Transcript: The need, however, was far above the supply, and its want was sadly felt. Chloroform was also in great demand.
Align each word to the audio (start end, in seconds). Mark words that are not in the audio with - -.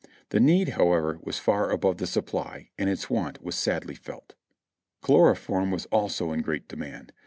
The 0.29 0.39
need, 0.39 0.69
however, 0.69 1.19
was 1.21 1.37
far 1.37 1.69
above 1.69 1.97
the 1.99 2.07
supply, 2.07 2.71
and 2.75 2.89
its 2.89 3.07
want 3.07 3.43
was 3.43 3.53
sadly 3.53 3.93
felt. 3.93 4.33
Chloroform 5.03 5.69
was 5.69 5.85
also 5.91 6.31
in 6.31 6.41
great 6.41 6.67
demand. 6.67 7.13